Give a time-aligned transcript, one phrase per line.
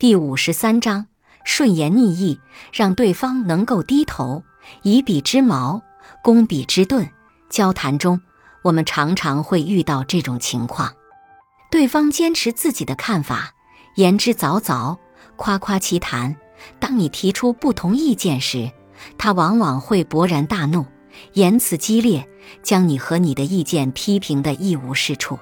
[0.00, 1.08] 第五十三章
[1.42, 2.38] 顺言逆意，
[2.72, 4.44] 让对方能够低头。
[4.82, 5.82] 以彼之矛
[6.22, 7.10] 攻彼之盾。
[7.50, 8.20] 交谈中，
[8.62, 10.94] 我们常常会遇到这种情况：
[11.68, 13.54] 对方坚持自己的看法，
[13.96, 14.96] 言之凿凿，
[15.34, 16.36] 夸夸其谈。
[16.78, 18.70] 当你提出不同意见时，
[19.18, 20.86] 他往往会勃然大怒，
[21.32, 22.28] 言辞激烈，
[22.62, 25.36] 将你和你的意见批评得一无是处。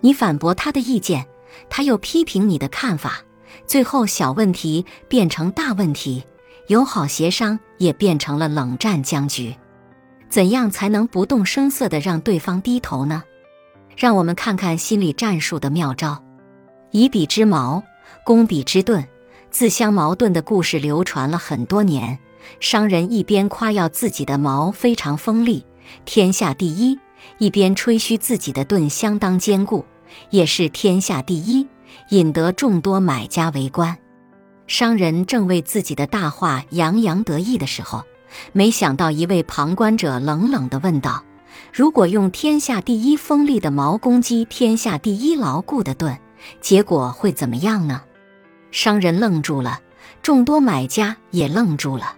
[0.00, 1.28] 你反驳他的意见，
[1.70, 3.20] 他又批评你的看法，
[3.66, 6.24] 最后小问题变成大问题。
[6.68, 9.54] 友好协商也变成了冷战僵局，
[10.28, 13.22] 怎样才能不动声色地让对方低头呢？
[13.96, 16.22] 让我们看看心理战术的妙招：
[16.90, 17.82] 以彼之矛
[18.24, 19.06] 攻彼之盾。
[19.50, 22.18] 自相矛盾的故事流传了很多年。
[22.60, 25.64] 商人一边夸耀自己的矛非常锋利，
[26.04, 26.98] 天下第一，
[27.38, 29.84] 一边吹嘘自己的盾相当坚固，
[30.30, 31.66] 也是天下第一，
[32.10, 33.96] 引得众多买家围观。
[34.66, 38.04] 商人正为自己的大话洋洋得意的时候，
[38.52, 41.24] 没想到一位旁观者冷冷地问道
[41.72, 46.18] ：“如果用天下第一锋利的矛攻击天下第一牢固的盾，
[46.60, 48.02] 结果会怎么样呢？”
[48.70, 49.80] 商人愣住了，
[50.20, 52.16] 众多买家也愣住了，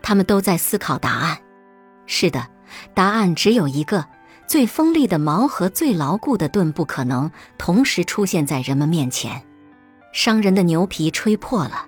[0.00, 1.38] 他们都在思考答案。
[2.06, 2.46] 是的，
[2.94, 4.06] 答案只有一个：
[4.46, 9.42] 最锋利的矛和最牢固的盾不可能同时出现在人们面前。
[10.12, 11.86] 商人的牛皮吹破了，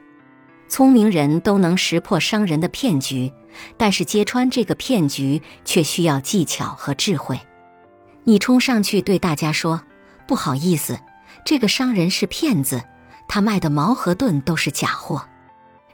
[0.68, 3.32] 聪明人都能识破商人的骗局，
[3.76, 7.38] 但是揭穿这个骗局却需要技巧和智慧。
[8.24, 9.82] 你冲上去对大家说
[10.26, 10.98] ：“不好意思，
[11.44, 12.82] 这个商人是骗子，
[13.28, 15.28] 他卖的矛和盾都是假货。”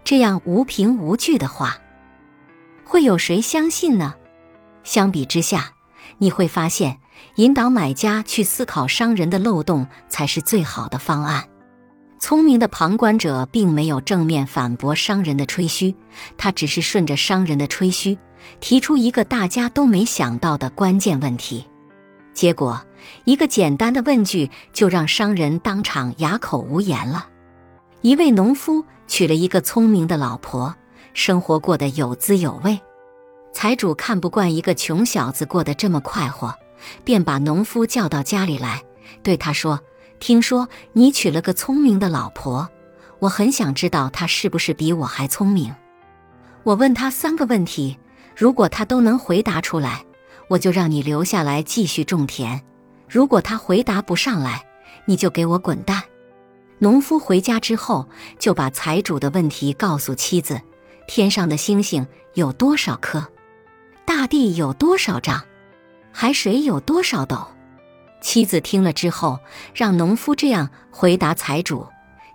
[0.04, 1.76] 这样无凭无据的话，
[2.84, 4.14] 会有谁相信呢？
[4.82, 5.72] 相比之下，
[6.18, 6.98] 你会发现
[7.36, 11.44] 引导买家去思考商人的漏洞才是最好的方案。
[12.18, 15.94] 聪明的旁观者并没有正面反驳商人的吹嘘，
[16.38, 18.16] 他只是顺着商人的吹嘘，
[18.60, 21.66] 提出一个大家都没想到的关键问题。
[22.32, 22.80] 结果，
[23.24, 27.26] 一个简单的问句就让商人当场哑口无言了。
[28.02, 30.74] 一位农夫娶了一个聪明的老婆，
[31.14, 32.80] 生活过得有滋有味。
[33.52, 36.54] 财主看不惯一个穷小子过得这么快活，
[37.04, 38.82] 便把农夫叫到家里来，
[39.22, 39.80] 对他说。
[40.18, 42.68] 听说你娶了个聪明的老婆，
[43.18, 45.74] 我很想知道她是不是比我还聪明。
[46.62, 47.98] 我问他三个问题，
[48.36, 50.04] 如果他都能回答出来，
[50.46, 52.60] 我就让你留下来继续种田；
[53.08, 54.64] 如果他回答不上来，
[55.06, 56.00] 你就给我滚蛋。
[56.78, 58.08] 农夫回家之后，
[58.38, 60.60] 就把财主的问题告诉妻子：
[61.08, 63.26] 天上的星星有多少颗？
[64.04, 65.42] 大地有多少丈？
[66.12, 67.46] 海水有多少斗？
[68.20, 69.38] 妻子听了之后，
[69.74, 71.86] 让农夫这样回答财主：“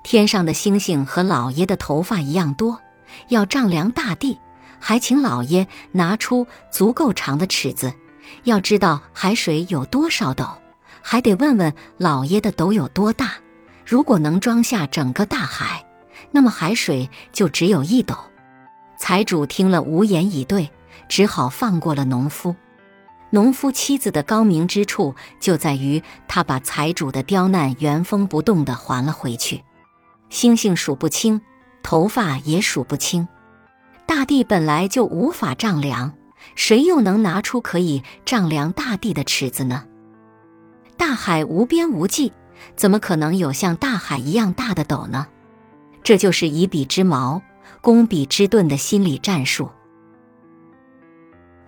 [0.04, 2.82] 天上的星星和老爷的头发一样多，
[3.30, 4.40] 要丈量大地，
[4.80, 7.94] 还请老爷拿出足够长的尺子。
[8.44, 10.46] 要知道海水有多少斗，
[11.02, 13.34] 还得问问老爷的斗有多大。
[13.86, 15.86] 如果能装下整个大海，
[16.32, 18.16] 那么海水就只有一斗。”
[19.00, 20.70] 财主听了无言以对，
[21.08, 22.56] 只好放过了农夫。
[23.30, 29.64] 农夫妻子的高明之处就在于，他把财主的刁难原封不动地还了回去。
[30.30, 31.42] 星星数不清，
[31.84, 33.28] 头发也数不清，
[34.06, 36.14] 大地本来就无法丈量，
[36.56, 39.84] 谁又能拿出可以丈量大地的尺子呢？
[40.96, 42.32] 大海无边无际，
[42.76, 45.28] 怎么可能有像大海一样大的斗呢？
[46.02, 47.42] 这就是以彼之矛
[47.82, 49.70] 攻彼之盾的心理战术。